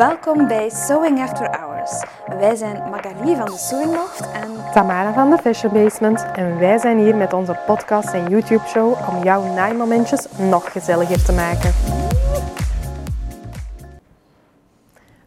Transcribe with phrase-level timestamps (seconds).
[0.00, 2.04] Welkom bij Sewing After Hours.
[2.26, 6.78] Wij zijn Magali van de Sewing Loft en Tamara van de Fashion Basement en wij
[6.78, 11.72] zijn hier met onze podcast en YouTube show om jouw naaimomentjes nog gezelliger te maken.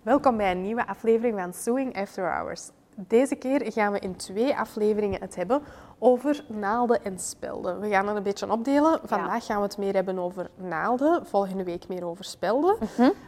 [0.02, 2.70] Welkom bij een nieuwe aflevering van Sewing After Hours.
[2.96, 5.62] Deze keer gaan we in twee afleveringen het hebben
[6.00, 7.80] over naalden en spelden.
[7.80, 9.00] We gaan het een beetje opdelen.
[9.04, 12.76] Vandaag gaan we het meer hebben over naalden, volgende week meer over spelden.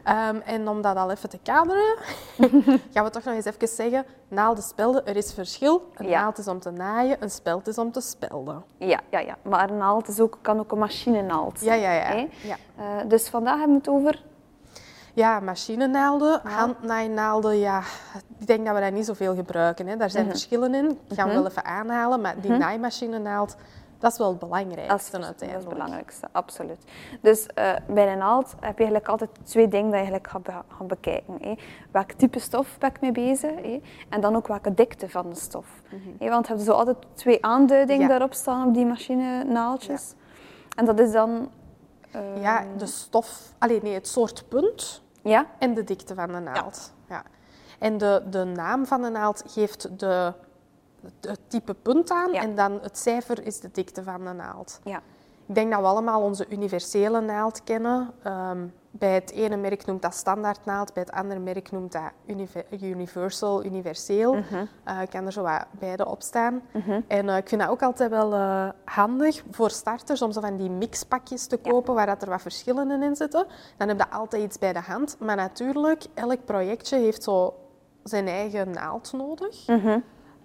[0.03, 1.95] Ehm, en om dat al even te kaderen,
[2.93, 5.89] gaan we toch nog eens even zeggen, naalden, spelden, er is verschil.
[5.95, 6.21] Een Ja.
[6.21, 8.63] naald is om te naaien, een speld is om te spelden.
[8.77, 9.37] ja, ja, ja.
[9.41, 12.27] maar een naald is ook, kan ook een machinenaald Ja, ja, ja.
[12.43, 12.55] ja.
[12.77, 14.23] Eh, dus vandaag hebben we het over...
[15.15, 17.79] Ja, machinenaalden, handnaainaalden, ja,
[18.39, 19.87] ik denk dat we dat niet zoveel gebruiken.
[19.87, 19.97] Hè.
[19.97, 20.89] Daar zijn verschillen in.
[20.89, 23.55] Ik ga hem wel even aanhalen, maar die naaimachinenaald,
[23.99, 25.67] dat is wel het belangrijkste Dat is, dat is uiteindelijk.
[25.69, 26.77] het belangrijkste, absoluut.
[27.21, 30.43] Dus eh, bij een naald heb je eigenlijk altijd twee dingen dat je eigenlijk gaat,
[30.43, 31.37] be- gaat bekijken.
[31.41, 31.55] Hè.
[31.91, 33.55] Welk type stof ben ik mee bezig?
[33.61, 33.81] Hè?
[34.09, 35.67] En dan ook welke dikte van de stof.
[36.19, 38.07] Hè, want je hebt zo altijd twee aanduidingen Ja.
[38.07, 40.13] daarop staan op die machinenaaltjes.
[40.75, 41.49] En dat is dan...
[42.11, 45.45] eh, Ja, de stof, alleen nee, het soort punt ja?
[45.59, 46.93] en de dikte van de naald.
[47.09, 47.23] Ja.
[47.79, 50.33] En de, de naam van de naald geeft de,
[51.21, 52.41] het type punt aan Ja.
[52.41, 54.79] en dan het cijfer is de dikte van de naald.
[54.83, 55.01] Ja.
[55.45, 58.11] Ik denk dat we allemaal onze universele naald kennen.
[58.23, 58.67] Ehm,
[58.99, 63.65] bij het ene merk noemt dat standaardnaald, bij het andere merk noemt dat unive- universal,
[63.65, 64.33] universeel.
[64.83, 66.61] Eh, ik kan er zo wat beide op staan.
[67.07, 70.57] En eh, ik vind dat ook altijd wel eh, handig voor starters om zo van
[70.57, 73.45] die mixpakjes te kopen waar dat er wat verschillen in zitten.
[73.77, 75.15] Dan heb je altijd iets bij de hand.
[75.19, 77.53] Maar natuurlijk, elk projectje heeft zo
[78.03, 79.65] zijn eigen naald nodig.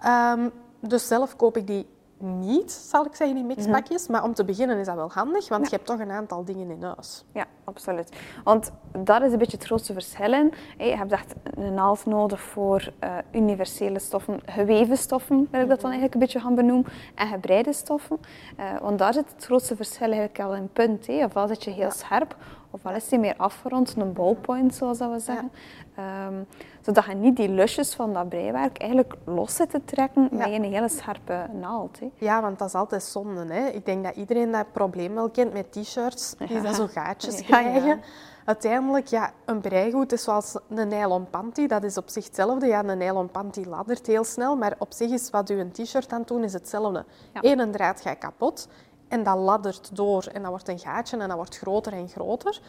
[0.00, 0.48] Ehm,
[0.80, 1.86] dus zelf koop ik die
[2.22, 4.06] niet, zal ik zeggen, die mixpakjes.
[4.06, 6.70] Maar om te beginnen is dat wel handig, want je hebt toch een aantal dingen
[6.70, 7.24] in huis.
[7.32, 8.12] Ja, absoluut.
[8.44, 10.52] Want daar is een beetje het grootste verschil in.
[10.78, 15.80] Je hebt echt een naald nodig voor eh, universele stoffen, geweven stoffen, wil ik dat
[15.80, 18.18] dan eigenlijk een beetje gaan benoemen, en gebreide stoffen.
[18.56, 21.08] Eh, want daar zit het grootste verschil eigenlijk al in punt.
[21.08, 22.36] Ofwel zit je heel scherp,
[22.70, 25.50] ofwel is die meer afgerond, een ballpoint zoals dat we zeggen.
[25.94, 26.34] Ehm,
[26.80, 30.64] zodat je niet die lusjes van dat breiwerk eigenlijk los zit te trekken met een
[30.64, 32.00] hele scherpe naald.
[32.00, 32.10] Hè.
[32.14, 33.54] Ja, want dat is altijd zonde.
[33.54, 33.66] Hè?
[33.66, 37.44] Ik denk dat iedereen dat probleem wel kent met t-shirts, die dat zo gaatjes Ja,
[37.44, 38.00] krijgen.
[38.44, 41.66] Uiteindelijk, ja, een breigoed is zoals een nylon panty.
[41.66, 42.66] Dat is op zich hetzelfde.
[42.66, 46.12] Ja, een nylon panty laddert heel snel, maar op zich is wat u een t-shirt
[46.12, 47.04] aan het doen, is hetzelfde.
[47.32, 48.68] Eén draad gaat kapot
[49.08, 52.60] en dat laddert door en dat wordt een gaatje en dat wordt groter en groter.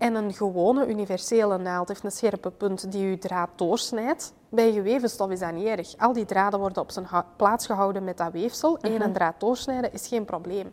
[0.00, 4.32] En een gewone universele naald heeft een scherpe punt die uw draad doorsnijdt.
[4.48, 5.96] Bij geweven stof is dat niet erg.
[5.98, 7.06] Al die draden worden op zijn
[7.36, 8.78] plaats gehouden met dat weefsel.
[8.80, 10.72] Eén een draad doorsnijden is geen probleem.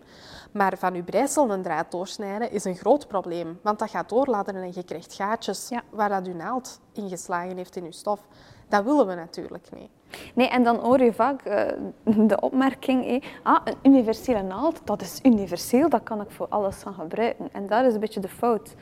[0.51, 3.59] Maar van uw breisel een draad doorsnijden is een groot probleem.
[3.61, 5.81] Want dat gaat doorladderen en je krijgt gaatjes Ja.
[5.89, 8.19] waar dat uw naald ingeslagen heeft in uw stof.
[8.67, 9.89] Dat willen we natuurlijk niet.
[10.33, 11.67] Nee, en dan hoor je vaak eh,
[12.03, 16.93] de opmerking, ah, een universele naald, dat is universeel, dat kan ik voor alles gaan
[16.93, 17.49] gebruiken.
[17.51, 18.75] En dat is een beetje de fout.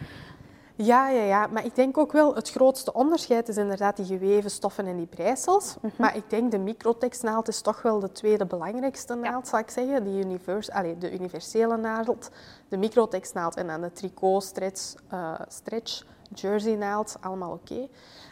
[0.78, 4.52] Ja, ja, ja, maar ik denk ook wel het grootste onderscheid is inderdaad die geweven
[4.52, 5.76] stoffen en die breisels.
[5.98, 10.04] Maar ik denk de microtextnaald is toch wel de tweede belangrijkste naald, zal ik zeggen.
[10.04, 12.30] Die univers, allee, de universele naald,
[12.70, 16.04] de microtextnaald en dan de tricot, stretch, eh, stretch
[16.34, 17.88] jersey naald, allemaal oké.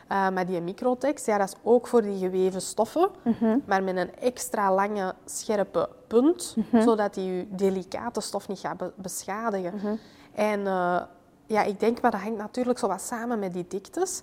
[0.07, 3.09] Eh, maar die microtex, ja, dat is ook voor die geweven stoffen,
[3.65, 8.93] maar met een extra lange, scherpe punt, zodat die je delicate stof niet gaat be-
[8.95, 9.99] beschadigen.
[10.33, 11.01] En eh,
[11.53, 14.21] ja, ik denk, maar dat hangt natuurlijk zo wat samen met die diktes.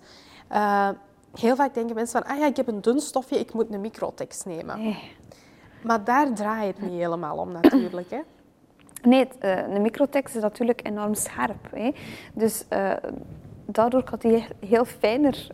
[0.49, 0.89] Eh,
[1.35, 3.81] heel vaak denken mensen van, ah ja, ik heb een dun stofje, ik moet een
[3.81, 4.83] microtex nemen.
[4.83, 5.13] Nee,
[5.83, 8.11] Maar daar draait het niet helemaal om natuurlijk.
[8.11, 8.21] Hè.
[9.03, 11.71] nee eh, de microtext is natuurlijk enorm scherp.
[11.71, 11.93] Hè.
[12.35, 12.93] Dus eh,
[13.67, 15.47] daardoor kan die heel fijner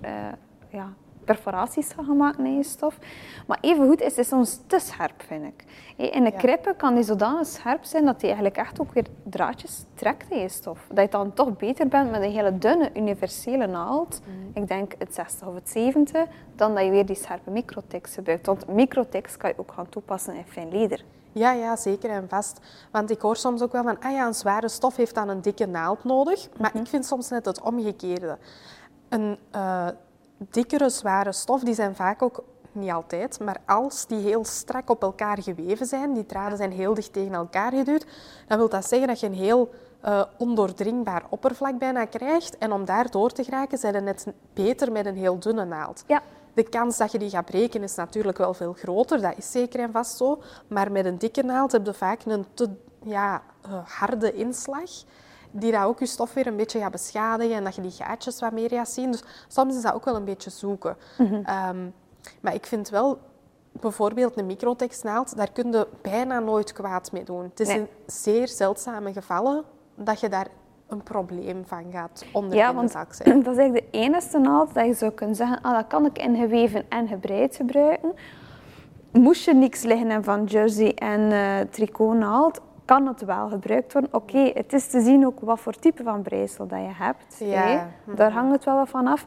[0.69, 0.92] ja,
[1.26, 2.98] perforaties gaan gemaakt in je stof.
[3.47, 5.64] Maar evengoed is het soms te scherp, vind ik.
[6.12, 6.37] In de Ja.
[6.37, 10.38] krippen kan die zodanig scherp zijn dat die eigenlijk echt ook weer draadjes trekt in
[10.38, 10.78] je stof.
[10.92, 14.21] Dat je dan toch beter bent met een hele dunne universele naald,
[14.54, 16.24] ik denk het 60 of het 70,
[16.56, 18.47] dan dat je weer die scherpe microtex gebruikt.
[18.47, 21.04] Want microtex kan je ook gaan toepassen in fijn leder.
[21.33, 22.60] Ja, ja, zeker en vast.
[22.91, 25.41] Want ik hoor soms ook wel van, ah ja, een zware stof heeft dan een
[25.41, 26.48] dikke naald nodig.
[26.60, 28.39] Maar ik vind soms net het omgekeerde.
[29.09, 29.86] Een eh,
[30.38, 35.03] dikkere, zware stof, die zijn vaak ook, niet altijd, maar als die heel strak op
[35.03, 38.06] elkaar geweven zijn, die draden zijn heel dicht tegen elkaar geduwd,
[38.47, 42.59] dan wil dat zeggen dat je een heel eh, ondoordringbaar oppervlak bijna krijgt.
[42.59, 46.04] En om daar door te geraken, zijn je net beter met een heel dunne naald.
[46.06, 46.22] Ja,
[46.54, 49.80] De kans dat je die gaat breken is natuurlijk wel veel groter, dat is zeker
[49.80, 50.42] en vast zo.
[50.68, 52.71] Maar met een dikke naald heb je vaak een te
[53.03, 54.91] ja, eh, harde inslag.
[55.51, 58.41] Die dat ook je stof weer een beetje gaat beschadigen en dat je die gaatjes
[58.41, 59.10] wat meer gaat zien.
[59.10, 60.97] Dus soms is dat ook wel een beetje zoeken.
[61.45, 61.77] Ehm,
[62.41, 63.19] maar ik vind wel,
[63.72, 67.43] bijvoorbeeld een microtextnaald, daar kun je bijna nooit kwaad mee doen.
[67.43, 67.78] Het is Nee.
[67.78, 69.65] in zeer zeldzame gevallen
[69.95, 70.47] dat je daar
[70.89, 72.93] een probleem van gaat Ja, ondervinden, want
[73.45, 76.19] dat is eigenlijk de enige naald dat je zou kunnen zeggen, ah, dat kan ik
[76.19, 78.13] in geweven en gebreid gebruiken.
[79.13, 84.15] Moest je niks liggen van jersey en eh tricotnaald, kan het wel gebruikt worden.
[84.15, 87.36] Oké, het is te zien ook wat voor type van breisel dat je hebt.
[87.38, 87.88] Ja.
[88.04, 89.27] Daar hangt het wel wat van af.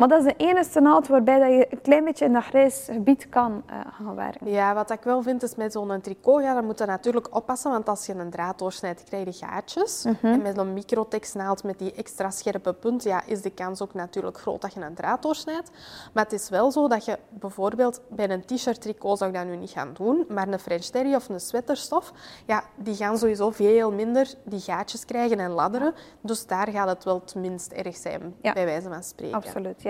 [0.00, 2.88] Maar dat is de enige naald waarbij dat je een klein beetje in dat grijs
[2.90, 4.50] gebied kan eh, gaan werken.
[4.50, 7.70] Ja, wat ik wel vind is met zo'n tricot, ja, dan moet je natuurlijk oppassen,
[7.70, 10.04] want als je een draad doorsnijdt, krijg je gaatjes.
[10.22, 14.38] En met een microtextnaald met die extra scherpe punt, ja, is de kans ook natuurlijk
[14.38, 15.70] groot dat je een draad doorsnijdt.
[16.12, 19.46] Maar het is wel zo dat je bijvoorbeeld bij een t-shirt tricot zou ik dat
[19.46, 22.12] nu niet gaan doen, maar een French terry of een sweaterstof,
[22.46, 25.94] ja, die gaan sowieso veel minder die gaatjes krijgen en ladderen.
[26.20, 28.52] Dus daar gaat het wel het minst erg zijn, Ja.
[28.52, 29.36] bij wijze van spreken.
[29.36, 29.89] Absoluut, ja.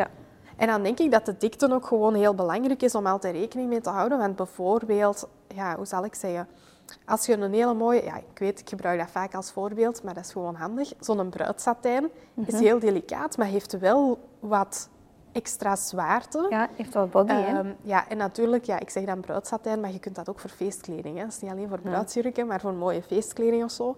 [0.56, 3.69] En dan denk ik dat de dikte ook gewoon heel belangrijk is om altijd rekening
[3.69, 4.19] mee te houden.
[4.19, 6.49] Want bijvoorbeeld, ja, hoe zal ik zeggen?
[7.06, 10.14] Als je een hele mooie, ja, ik weet, ik gebruik dat vaak als voorbeeld, maar
[10.14, 10.93] dat is gewoon handig.
[11.00, 12.08] Zo'n bruidsatijn
[12.47, 14.88] is heel delicaat, maar heeft wel wat
[15.32, 16.47] extra zwaarte.
[16.50, 17.58] Ja, heeft wel body, hè.
[17.58, 20.50] Ehm, ja, en natuurlijk, ja, ik zeg dan bruidsatijn, maar je kunt dat ook voor
[20.50, 21.17] feestkleding.
[21.17, 21.23] Hè.
[21.23, 23.97] Dat is niet alleen voor bruidsjurken, maar voor mooie feestkleding of zo.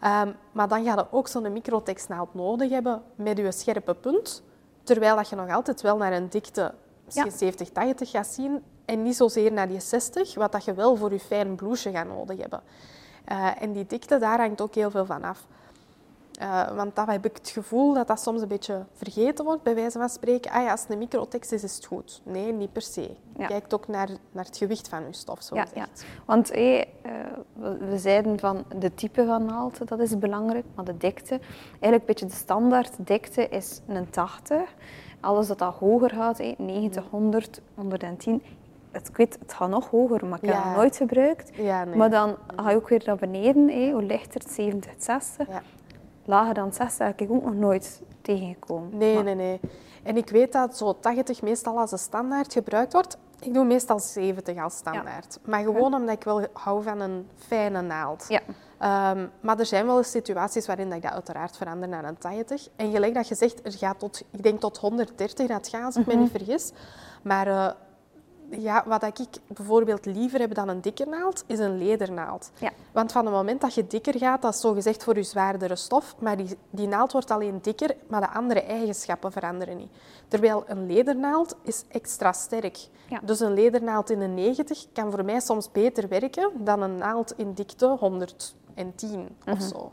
[0.00, 4.42] Ehm, maar dan ga je ook zo'n microtextnaald nodig hebben met je scherpe punt.
[4.82, 6.74] Terwijl dat je nog altijd wel naar een dikte
[7.04, 7.36] misschien Ja.
[7.36, 8.62] 70, 80 gaat zien.
[8.84, 12.06] En niet zozeer naar die 60, wat dat je wel voor je fijn blouseje gaat
[12.06, 12.62] nodig hebben.
[13.24, 15.46] Eh, en die dikte, daar hangt ook heel veel van af.
[16.42, 19.74] Eh, want dan heb ik het gevoel dat dat soms een beetje vergeten wordt, bij
[19.74, 20.50] wijze van spreken.
[20.50, 22.20] Ah ja, als het een microtext is, is het goed.
[22.24, 23.10] Nee, niet per se.
[23.36, 23.46] Ja.
[23.46, 25.86] Kijk ook naar, naar het gewicht van je stof, zo Ja, ja.
[26.24, 27.12] Want hé, eh,
[27.78, 31.40] we, zeiden van de type van naald, dat is belangrijk, maar de dikte.
[31.70, 34.74] Eigenlijk een beetje de standaard dikte is een 80.
[35.20, 38.42] Alles dat dat hoger gaat, hé, 90, 100, 110.
[38.90, 40.68] Het, ik weet, het gaat nog hoger, maar ik heb Ja.
[40.68, 41.50] het nooit gebruikt.
[41.54, 41.96] Ja, nee.
[41.96, 43.68] Maar dan ga je ook weer naar beneden.
[43.68, 43.90] hé.
[43.90, 45.48] Hoe lichter het 70, 60.
[45.48, 45.62] Ja.
[46.32, 48.98] Lager dan 60 heb ik ook nog nooit tegengekomen.
[48.98, 49.60] Nee, Maar- nee, nee.
[50.02, 53.16] En ik weet dat zo 80 meestal als een standaard gebruikt wordt.
[53.40, 55.38] Ik doe meestal 70 als standaard.
[55.44, 58.24] Maar gewoon omdat ik wel hou van een fijne naald.
[58.28, 58.40] Ja.
[58.78, 62.18] Ehm, maar er zijn wel eens situaties waarin dat ik dat uiteraard verander naar een
[62.18, 62.68] 80.
[62.76, 65.96] En gelijk dat je zegt, er gaat tot, ik denk tot 130 dat gaat, als
[65.96, 66.72] ik me niet vergis.
[67.22, 67.70] Maar eh,
[68.58, 72.50] ja, wat ik bijvoorbeeld liever heb dan een dikke naald, is een ledernaald.
[72.58, 72.70] Ja.
[72.92, 76.14] Want van het moment dat je dikker gaat, dat is zogezegd voor je zwaardere stof,
[76.18, 79.90] maar die, die naald wordt alleen dikker, maar de andere eigenschappen veranderen niet.
[80.28, 82.78] Terwijl een ledernaald is extra sterk.
[83.08, 83.20] Ja.
[83.22, 87.32] Dus een ledernaald in een 90 kan voor mij soms beter werken dan een naald
[87.36, 89.92] in dikte 110 of zo.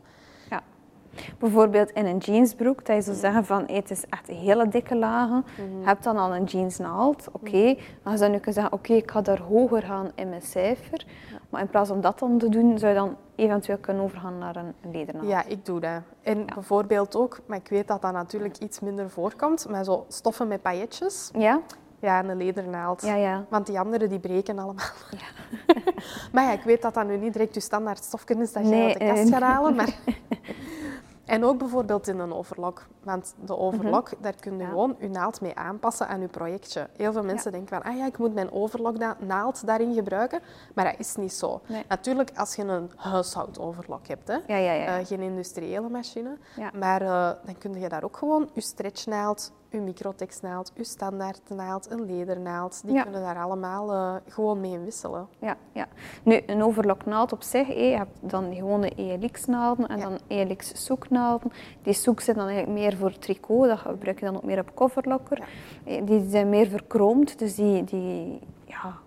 [1.12, 1.22] Ja.
[1.38, 4.96] Bijvoorbeeld in een jeansbroek, dat je zou zeggen van hey, het is echt hele dikke
[4.96, 5.46] lagen.
[5.56, 7.76] Je hebt dan al een jeansnaald, oké.
[8.04, 11.06] Dan zou je kunnen zeggen, oké, ik ga daar hoger gaan in mijn cijfer.
[11.50, 14.56] Maar in plaats van dat dan te doen, zou je dan eventueel kunnen overgaan naar
[14.56, 15.28] een ledernaald.
[15.28, 16.02] Ja, ik doe dat.
[16.22, 20.48] En bijvoorbeeld ook, maar ik weet dat dat natuurlijk iets minder voorkomt, maar zo stoffen
[20.48, 21.30] met pailletjes.
[21.38, 21.62] Ja?
[22.00, 23.02] Ja, een ledernaald.
[23.02, 23.46] Ja, ja.
[23.50, 24.86] Want die anderen die breken allemaal.
[26.34, 28.70] maar ja, ik weet dat dat nu niet direct je standaard stofje is dat je
[28.70, 29.76] Nee, uit de kast eh, gaat halen.
[29.76, 29.96] Maar...
[31.30, 32.88] En ook bijvoorbeeld in een overlock.
[33.10, 34.66] Want de overlock, daar kun je Mhm.
[34.66, 34.70] Ja.
[34.70, 36.88] gewoon je naald mee aanpassen aan je projectje.
[36.98, 40.40] Heel veel mensen denken van, ah ja, ik moet mijn overlock naald daarin gebruiken.
[40.76, 41.62] Maar dat is niet zo.
[41.68, 41.84] Nee.
[41.88, 46.38] Natuurlijk, als je een huishoudoverlock hebt, hè, Ja, eh, geen industriële machine.
[46.80, 52.06] Maar eh, dan kun je daar ook gewoon je stretchnaald, je microtexnaald, je standaardnaald, een
[52.06, 52.82] ledernaald.
[52.86, 55.28] Die kunnen daar allemaal eh, gewoon mee wisselen.
[55.40, 55.88] Ja, ja.
[56.24, 61.52] Nu, een overloknaald op zich, je hebt dan gewone ELX-naalden en dan ELX-zoeknaalden.
[61.82, 64.72] Die zoek zijn dan eigenlijk meer voor tricot, dat gebruik je dan ook meer op
[64.76, 65.48] coverlocker.
[65.86, 68.98] Eh, Die zijn meer verkroomd, dus die, die, ja,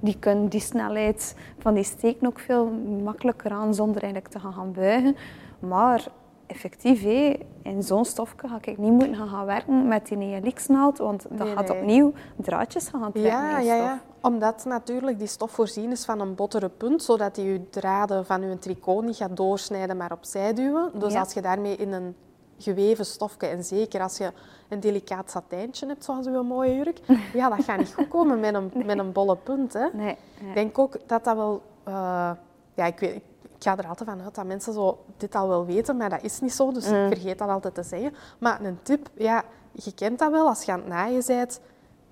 [0.00, 2.66] die kunnen die snelheid van die steken ook veel
[3.04, 5.16] makkelijker aan zonder eigenlijk te gaan, buigen.
[5.58, 6.06] Maar
[6.46, 11.22] effectief, hé, in zo'n stofje ga ik niet moeten gaan, werken met die ELX-naald, want
[11.30, 11.78] dat Nee, gaat nee.
[11.78, 14.00] opnieuw draadjes gaan trekken Ja, ja, ja.
[14.20, 18.42] Omdat natuurlijk die stof voorzien is van een bottere punt, zodat die je draden van
[18.48, 20.90] je tricot niet gaat doorsnijden, maar opzij duwen.
[20.98, 21.20] Dus Ja.
[21.20, 22.14] als je daarmee in een
[22.62, 24.32] geweven stofje, en zeker als je
[24.68, 26.98] een delicaat satijntje hebt, zoals uw mooie jurk,
[27.34, 29.72] ja, dat gaat niet goed komen met een, met een bolle punt.
[29.72, 29.86] Hè.
[29.92, 30.54] Nee, Ik nee.
[30.54, 31.62] denk ook dat dat wel...
[31.84, 32.30] eh,
[32.74, 33.22] ja, ik, weet, ik
[33.58, 36.40] ga er altijd van uit dat mensen zo dit al wel weten, maar dat is
[36.40, 36.72] niet zo.
[36.72, 37.06] Dus Mm.
[37.06, 38.14] ik vergeet dat altijd te zeggen.
[38.38, 41.60] Maar een tip, ja, je kent dat wel als je aan het naaien bent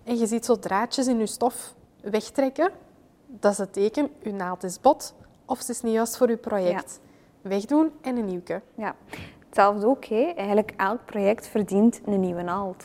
[0.04, 2.71] en je ziet zo draadjes in je stof wegtrekken.
[3.26, 5.14] Dat is het teken, je naald is bot
[5.45, 7.00] of ze is niet juist voor je project.
[7.42, 8.61] wegdoen en een nieuwke.
[8.75, 8.95] Ja,
[9.50, 10.04] hetzelfde ook.
[10.04, 10.33] Hè.
[10.37, 12.85] Eigenlijk elk project verdient een nieuwe naald.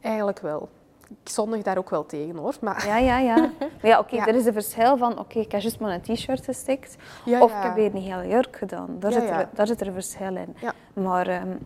[0.00, 0.68] Eigenlijk wel.
[1.08, 2.54] Ik zondig daar ook wel tegen hoor.
[2.60, 2.86] Maar...
[2.86, 3.36] Ja, ja, ja.
[3.80, 6.44] Maar ja, oké, er is een verschil van, oké, ik heb juist maar een t-shirt
[6.44, 6.96] gestikt.
[7.24, 7.58] Ja, of ja.
[7.58, 8.96] ik heb weer een hele jurk gedaan.
[8.98, 10.56] Daar, zit, er, daar zit er een verschil in.
[10.92, 11.56] Maar ehm,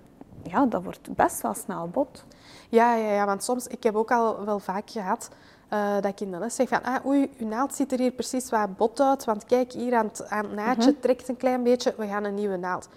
[0.42, 2.24] ja, dat wordt best wel snel bot.
[2.68, 5.30] Ja, ja, ja, want soms, ik heb ook al wel vaak gehad
[5.74, 8.10] eh, dat ik in de les zeg van, ah, oei, uw naald ziet er hier
[8.10, 11.62] precies wat bot uit, want kijk, hier aan het, aan het naadje trekt een klein
[11.62, 12.88] beetje, we gaan een nieuwe naald.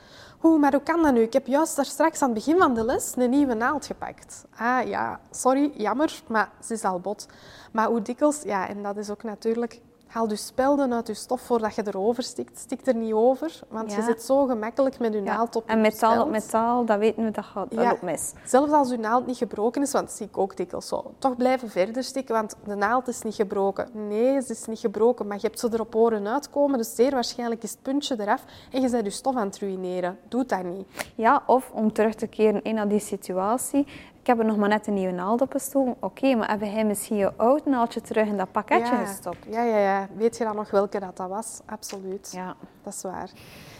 [0.43, 1.21] Oeh, maar hoe kan dat nu?
[1.21, 4.45] Ik heb juist daar straks aan het begin van de les een nieuwe naald gepakt.
[4.57, 7.27] Ah ja, sorry, jammer, maar ze is al bot.
[7.71, 11.41] Maar hoe dikwijls, ja, en dat is ook natuurlijk, haal je spelden uit je stof
[11.41, 12.57] voordat je erover stikt.
[12.57, 15.81] Stik er niet over, want je zit zo gemakkelijk met je naald op en je
[15.81, 18.33] metaal op metaal, dat weten we, dat gaat dat loopt mis.
[18.45, 21.35] Zelfs als uw naald niet gebroken is, want dat zie ik ook dikwijls zo, toch
[21.35, 23.89] blijven verder stikken, want de naald is niet gebroken.
[23.91, 27.11] Nee, ze is niet gebroken, maar je hebt ze er op oren uitkomen, dus zeer
[27.11, 30.17] waarschijnlijk is het puntje eraf en je bent je stof aan het ruïneren.
[30.27, 30.87] Doe dat niet.
[31.15, 33.87] Ja, of om terug te keren in naar die situatie.
[34.27, 35.95] Ik heb er nog maar net een nieuwe naald opgestoken.
[35.99, 39.05] Oké, maar hebben hij misschien je oud naaldje terug in dat pakketje ja.
[39.05, 39.45] gestopt?
[39.49, 40.07] Ja, ja, ja.
[40.17, 41.59] Weet je dan nog welke dat, dat was?
[41.65, 42.31] Absoluut.
[42.31, 42.55] Ja.
[42.83, 43.29] Dat is waar.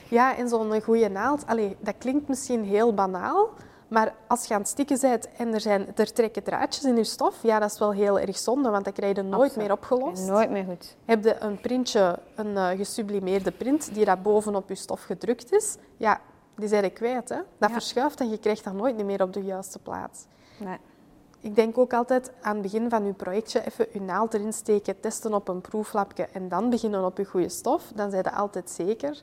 [0.10, 3.50] Ja, en zo'n goede naald, allee, dat klinkt misschien heel banaal,
[3.88, 7.04] maar als je aan het stikken bent en er, zijn, er trekken draadjes in je
[7.04, 9.58] stof, ja, dat is wel heel erg zonde, want dat krijg je nooit Absoluut.
[9.68, 10.28] meer opgelost.
[10.28, 10.96] Nooit meer goed.
[11.06, 15.78] Heb je een printje, een eh, gesublimeerde print, die daar bovenop je stof gedrukt is,
[15.98, 16.20] ja,
[16.56, 17.30] die zijn kwijt.
[17.30, 17.40] Hè?
[17.58, 17.76] Dat Ja.
[17.76, 20.26] verschuift en je krijgt dat nooit meer op de juiste plaats.
[20.58, 20.78] Nee.
[21.40, 25.00] Ik denk ook altijd aan het begin van je projectje even je naald erin steken,
[25.00, 27.92] testen op een proeflapje en dan beginnen op je goede stof.
[27.96, 29.22] Dan zijn je altijd zeker.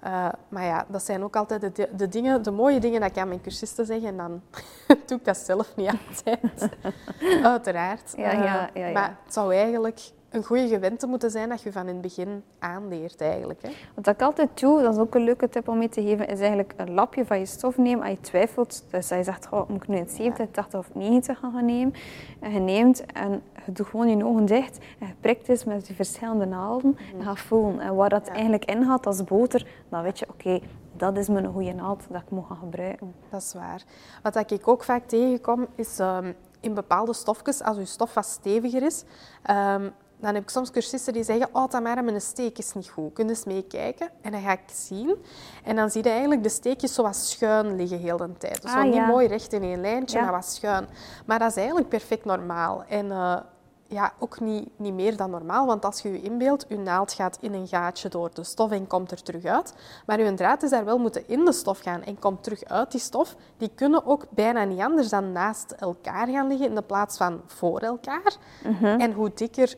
[0.00, 3.18] Eh, maar ja, dat zijn ook altijd de, de dingen, de mooie dingen dat ik
[3.18, 4.42] aan mijn cursisten zeg en dan
[5.06, 6.68] doe ik dat zelf niet altijd.
[7.52, 8.12] Uiteraard.
[8.16, 8.92] Ja, Eh, ja, ja, ja.
[8.92, 10.00] Maar het zou eigenlijk
[10.34, 13.62] een goede gewente moeten zijn dat je van in het begin aanleert eigenlijk.
[13.62, 13.70] Hè?
[13.94, 16.38] Wat ik altijd doe, dat is ook een leuke tip om mee te geven, is
[16.38, 18.84] eigenlijk een lapje van je stof nemen als je twijfelt.
[18.90, 21.94] Dus als je zegt, oh, moet ik nu een 70, 80 of 90 gaan nemen?
[22.40, 25.86] En je neemt en je doet gewoon je ogen dicht en je prikt eens met
[25.86, 27.80] die verschillende naalden en gaat voelen.
[27.80, 28.26] En waar dat.
[28.26, 28.32] Ja.
[28.32, 30.60] eigenlijk in gaat als boter, dan weet je, oké,
[30.96, 33.14] dat is mijn goede naald dat ik moet gaan gebruiken.
[33.30, 33.82] Dat is waar.
[34.22, 38.82] Wat ik ook vaak tegenkom, is ehm, in bepaalde stofjes, als uw stof wat steviger
[38.82, 39.04] is,
[39.42, 43.12] ehm, dan heb ik soms cursisten die zeggen, oh Tamara, mijn steek is niet goed.
[43.12, 44.08] Kun je eens meekijken?
[44.20, 45.16] En dan ga ik zien.
[45.64, 48.62] En dan zie je eigenlijk de steekjes zo wat schuin liggen heel de tijd.
[48.62, 50.24] Dus Ah, niet mooi recht in één lijntje, Ja.
[50.24, 50.86] maar wat schuin.
[51.26, 52.84] Maar dat is eigenlijk perfect normaal.
[52.88, 53.36] En eh,
[53.88, 57.38] ja, ook niet, niet meer dan normaal, want als je je inbeeldt, je naald gaat
[57.40, 59.74] in een gaatje door de stof en komt er terug uit.
[60.06, 62.90] Maar je draad is daar wel moeten in de stof gaan en komt terug uit
[62.90, 63.34] die stof.
[63.56, 67.40] Die kunnen ook bijna niet anders dan naast elkaar gaan liggen in de plaats van
[67.46, 68.36] voor elkaar.
[68.80, 69.74] En hoe dikker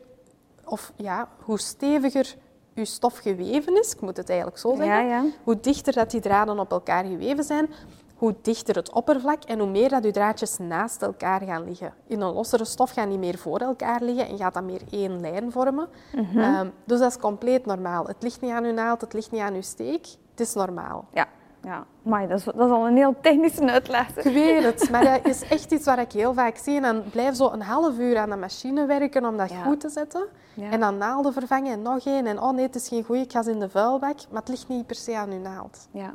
[0.67, 2.37] of ja, hoe steviger
[2.75, 5.25] je stof geweven is, ik moet het eigenlijk zo zeggen, Ja, ja.
[5.45, 7.69] hoe dichter dat die draden op elkaar geweven zijn,
[8.17, 11.95] hoe dichter het oppervlak en hoe meer dat je draadjes naast elkaar gaan liggen.
[12.07, 15.21] In een lossere stof gaan die meer voor elkaar liggen en gaat dat meer één
[15.21, 15.89] lijn vormen.
[16.37, 18.07] Ehm, dus dat is compleet normaal.
[18.07, 20.07] Het ligt niet aan uw naald, het ligt niet aan uw steek.
[20.31, 21.09] Het is normaal.
[21.13, 21.27] Ja,
[21.67, 21.85] ja.
[22.03, 24.17] Maar dat is, dat is al een heel technische uitleg.
[24.17, 26.77] Ik weet het, maar dat is echt iets wat ik heel vaak zie.
[26.77, 29.63] En dan blijf zo een half uur aan de machine werken om dat Ja.
[29.63, 30.27] goed te zetten.
[30.55, 30.71] Ja.
[30.71, 32.27] En dan naalden vervangen en nog één.
[32.27, 34.17] En oh nee, het is geen goeie, ik ga ze in de vuilbak.
[34.31, 35.89] Maar het ligt niet per se aan uw naald.
[35.91, 36.15] Ja.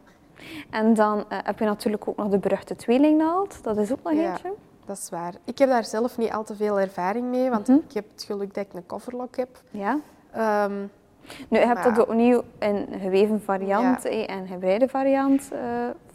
[0.70, 3.64] En dan eh, heb je natuurlijk ook nog de beruchte tweelingnaald.
[3.64, 4.30] Dat is ook nog Ja.
[4.30, 4.54] eentje.
[4.86, 5.34] Dat is waar.
[5.44, 7.78] Ik heb daar zelf niet al te veel ervaring mee, want Mhm.
[7.88, 9.50] ik heb het geluk dat ik een coverlock heb.
[9.72, 9.98] Ja.
[10.32, 10.74] Ehm,
[11.50, 15.60] Nu, je hebt dat opnieuw in geweven variant eh, en gebreide variant eh,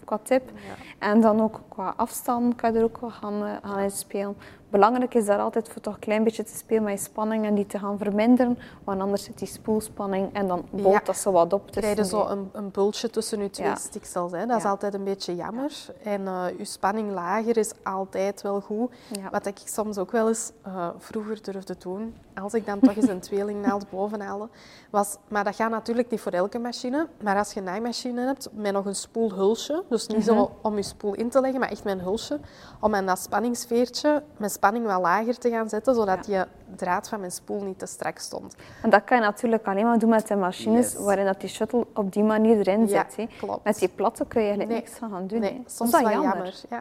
[0.04, 0.50] qua tip.
[0.54, 1.06] ja.
[1.08, 4.36] En dan ook qua afstand kan je er ook wel gaan, eh, gaan inspelen.
[4.70, 7.54] Belangrijk is daar altijd voor toch een klein beetje te spelen met je spanning en
[7.54, 8.58] die te gaan verminderen.
[8.84, 11.00] Want anders zit die spoelspanning en dan bolt Ja.
[11.04, 11.70] dat zo wat op.
[11.70, 13.74] krijg je tussen zo een, een bultje tussen je twee Ja.
[13.74, 14.32] stiksels.
[14.32, 14.46] Hè.
[14.46, 15.72] Dat is altijd een beetje jammer.
[16.04, 18.90] En eh je spanning lager is altijd wel goed.
[19.30, 23.08] Wat ik soms ook wel eens eh, vroeger durfde doen, als ik dan toch eens
[23.08, 24.48] een tweelingnaald boven haalde,
[24.90, 25.16] was...
[25.28, 27.06] Maar dat gaat natuurlijk niet voor elke machine.
[27.22, 30.26] Maar als je een naaimachine hebt met nog een spoelhulsje, dus niet Mhm.
[30.26, 32.40] zo om je spoel in te leggen, maar echt met een hulsje,
[32.80, 36.38] om aan dat spanningsveertje mijn spanning wat lager te gaan zetten, zodat die
[36.76, 38.54] draad van mijn spoel niet te strak stond.
[38.82, 41.02] En dat kan je natuurlijk alleen maar doen met de machines Yes.
[41.04, 43.16] waarin dat die shuttle op die manier erin Ja, zit.
[43.16, 43.26] hè.
[43.38, 43.64] klopt.
[43.64, 44.80] Met die platte kun je eigenlijk Nee.
[44.88, 45.40] niks van gaan doen.
[45.40, 46.34] Dat is soms dat wel jammer.
[46.34, 46.54] jammer.
[46.70, 46.80] Ja.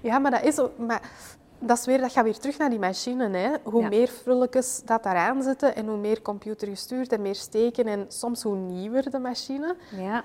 [0.10, 0.78] ja, maar dat is ook...
[0.78, 1.00] Maar
[1.58, 3.28] dat, is weer, dat gaat weer terug naar die machine.
[3.36, 3.50] Hè.
[3.62, 3.88] Hoe Ja.
[3.88, 8.56] meer frulletjes dat daaraan zitten en hoe meer computergestuurd en meer steken en soms hoe
[8.56, 10.22] nieuwer de machine, Ja.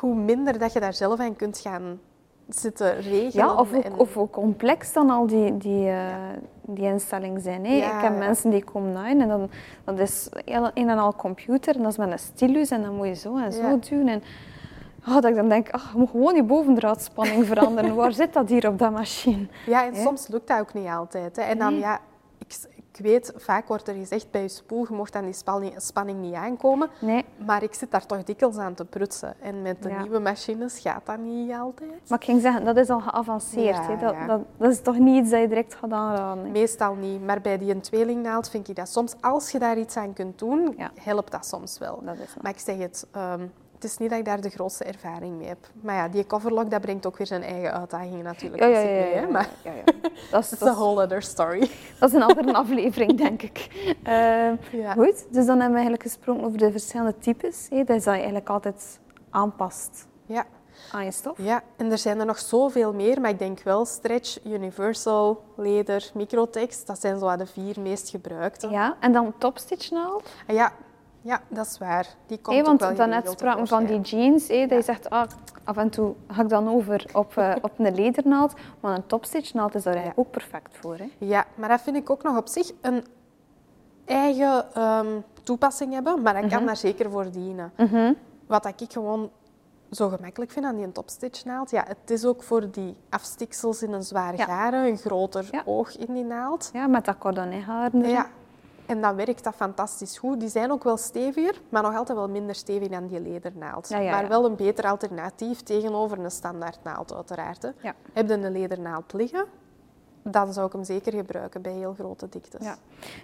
[0.00, 2.00] hoe minder dat je daar zelf aan kunt gaan
[2.48, 3.30] zitten regelen.
[3.46, 6.06] Ja, of en- of hoe complex dan al die, die, eh,
[6.62, 7.64] die instellingen zijn.
[7.66, 7.72] Hè.
[7.72, 8.18] Ja, ik heb ja.
[8.18, 9.50] mensen die komen naar en dan,
[9.84, 10.28] dat is
[10.74, 13.36] een en al computer en dat is met een stylus en dan moet je zo
[13.36, 13.78] en zo Ja.
[13.90, 14.08] doen.
[14.08, 14.22] En,
[15.08, 17.94] oh, dat ik dan denk, ach, je moet gewoon je bovendraadspanning veranderen.
[18.02, 19.46] Waar zit dat hier op dat machine?
[19.66, 21.36] Ja, en soms lukt dat ook niet altijd.
[21.36, 21.42] Hè.
[21.42, 21.98] En dan, ja,
[22.94, 26.20] ik, weet, vaak wordt er gezegd bij je spoel, je mocht aan die spanning, spanning
[26.20, 26.88] niet aankomen.
[27.00, 29.34] Nee, Maar ik zit daar toch dikwijls aan te prutsen.
[29.40, 30.00] En met de Ja.
[30.02, 31.90] nieuwe machines gaat dat niet altijd.
[32.08, 33.76] maar ik ging zeggen, dat is al geavanceerd.
[33.76, 33.96] Ja.
[33.96, 34.26] Dat, ja.
[34.26, 36.50] dat, dat is toch niet iets dat je direct gaat aanraden.
[36.50, 40.12] Meestal niet, maar bij die tweelingnaald vind ik dat soms, als je daar iets aan
[40.12, 40.90] kunt doen, Ja.
[41.00, 42.00] helpt dat soms wel.
[42.04, 42.16] Dat.
[42.42, 43.46] Maar ik zeg het, ehm,
[43.82, 45.58] het is niet dat ik daar de grootste ervaring mee heb.
[45.80, 48.84] Maar ja, die coverlock, dat brengt ook weer zijn eigen uitdagingen natuurlijk Ja, ja, ja,
[49.04, 49.26] mee, hè.
[49.26, 49.82] Maar ja, ja.
[50.30, 51.70] Dat is, is- whole other story.
[51.98, 53.68] dat is een andere aflevering, denk ik.
[54.02, 54.12] Eh,
[54.72, 54.92] Ja.
[54.92, 57.66] Goed, dus dan hebben we eigenlijk gesproken over de verschillende types.
[57.70, 60.44] Hè, dat je eigenlijk altijd aanpast Ja.
[60.92, 61.38] aan je stof.
[61.38, 66.10] ja, en er zijn er nog zoveel meer, maar ik denk wel stretch, universal, leder,
[66.14, 68.68] microtext, dat zijn zo de vier meest gebruikte.
[68.68, 70.28] Ja, en dan topstitch naald.
[70.46, 70.72] Ah, ja,
[71.22, 72.06] ja, dat is waar.
[72.26, 74.48] Die komt Hé, ook want wel daarnet spraken we van die jeans.
[74.48, 75.22] Hé, dat je zegt, ah,
[75.64, 78.52] af en toe ga ik dan over op, eh, op een ledernaald.
[78.80, 80.96] Maar een topstitch naald is daar eigenlijk ook perfect voor.
[80.96, 81.08] Hè?
[81.18, 83.04] Ja, maar dat vind ik ook nog op zich een
[84.04, 85.06] eigen ehm,
[85.42, 87.72] toepassing hebben, maar dat kan daar zeker voor dienen.
[87.76, 88.12] Mhm.
[88.46, 89.30] Wat ik gewoon
[89.90, 94.02] zo gemakkelijk vind aan die topstitchnaald, ja, het is ook voor die afstiksels in een
[94.02, 94.44] zwaar Ja.
[94.44, 95.62] garen, een groter Ja.
[95.64, 96.70] oog in die naald.
[96.72, 98.08] Ja, met dat cordonnethaar erin.
[98.10, 98.26] Ja,
[98.96, 100.40] en dan werkt dat fantastisch goed.
[100.40, 103.88] Die zijn ook wel steviger, maar nog altijd wel minder stevig dan die ledernaald.
[103.88, 107.62] Ja, ja, maar wel een beter alternatief tegenover een standaardnaald, uiteraard.
[107.62, 107.68] Hè.
[108.12, 109.44] Heb je een ledernaald liggen,
[110.22, 112.64] dan zou ik hem zeker gebruiken bij heel grote diktes.
[112.64, 112.74] Ja.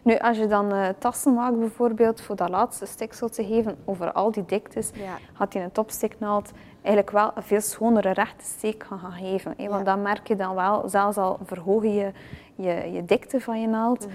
[0.02, 4.12] Nu, als je dan eh, tassen maakt bijvoorbeeld, voor dat laatste stiksel te geven over
[4.12, 5.16] al die diktes, Ja.
[5.32, 6.50] had je een topstiknaald
[6.82, 9.54] eigenlijk wel een veel schonere rechte steek gaan geven.
[9.56, 9.68] Hè?
[9.68, 9.94] Want Ja.
[9.94, 12.12] dan merk je dan wel, zelfs al verhoog je
[12.54, 14.06] je, je dikte van je naald,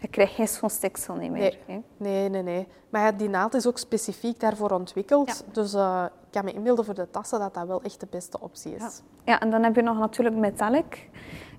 [0.00, 1.58] je krijgt geen stiksel niet meer.
[1.66, 1.84] Nee.
[1.96, 2.68] Nee, nee, nee.
[2.88, 5.44] Maar ja, die naald is ook specifiek daarvoor ontwikkeld.
[5.52, 8.40] Dus eh, ik kan me inbeelden voor de tassen dat dat wel echt de beste
[8.40, 8.80] optie is.
[8.80, 8.90] Ja.
[9.24, 11.08] ja, en dan heb je nog natuurlijk metallic.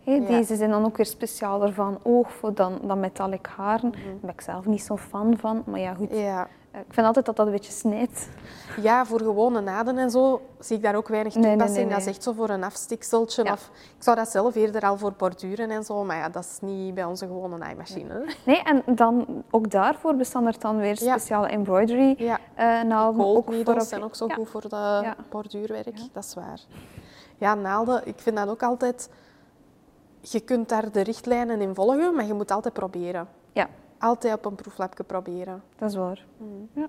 [0.04, 0.20] Ja.
[0.20, 3.92] Deze zijn dan ook weer specialer van oog voor dan, dan metallic haren.
[3.92, 5.64] Daar ben ik zelf niet zo'n fan van.
[5.66, 6.08] Maar ja, goed.
[6.12, 6.48] Ja.
[6.72, 8.30] Eh, Ik vind altijd dat dat een beetje snijdt.
[8.82, 11.86] ja, voor gewone naden en zo zie ik daar ook weinig Nee, nee, toepassing.
[11.86, 13.44] nee, Dat is echt zo voor een afstikseltje.
[13.44, 13.52] Ja.
[13.54, 16.58] Of, ik zou dat zelf eerder al voor borduren en zo, maar ja, dat is
[16.62, 18.26] niet bij onze gewone naaimachine.
[18.46, 21.12] Nee, en dan ook daarvoor bestaan er dan weer Ja.
[21.18, 22.40] speciale embroidery Ja.
[22.56, 23.26] eh naalden.
[23.26, 24.34] Ook voor zijn ook zo ja.
[24.34, 26.60] goed voor de borduurwerk, dat is waar.
[27.38, 29.10] Ja, naalden, ik vind dat ook altijd...
[30.22, 33.28] Je kunt daar de richtlijnen in volgen, maar je moet altijd proberen.
[33.52, 35.64] Ja, Altijd op een proeflabje proberen.
[35.78, 36.26] dat is waar.
[36.38, 36.70] Mm.
[36.74, 36.88] Ja.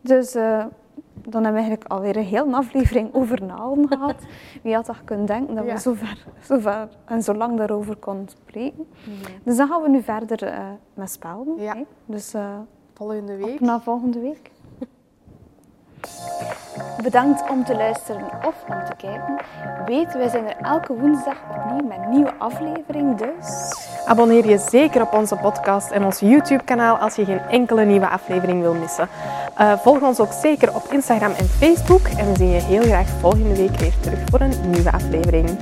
[0.00, 0.64] Dus eh,
[1.14, 4.14] dan hebben we eigenlijk alweer een hele aflevering over naalden gehad.
[4.62, 5.72] Wie had dat kunnen denken dat Ja.
[5.74, 8.88] we zo ver, zo ver en zo lang daarover konden spreken.
[9.42, 11.56] Dus dan gaan we nu verder eh, met spelden.
[11.62, 11.74] Ja.
[11.74, 11.82] hè.
[12.06, 12.58] Dus eh,
[12.94, 13.54] Volgende week.
[13.54, 14.50] op naar volgende week.
[17.02, 19.36] Bedankt om te luisteren of om te kijken.
[19.86, 23.16] Weet, wij zijn er elke woensdag opnieuw met een nieuwe aflevering.
[23.18, 23.74] Dus
[24.06, 28.60] Abonneer je zeker op onze podcast en ons YouTube-kanaal als je geen enkele nieuwe aflevering
[28.60, 29.08] wil missen.
[29.56, 33.08] Eh, volg ons ook zeker op Instagram en Facebook en we zien je heel graag
[33.20, 35.58] volgende week weer terug voor een nieuwe aflevering.